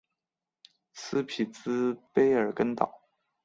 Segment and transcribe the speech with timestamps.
[0.95, 2.91] 斯匹兹卑尔根岛。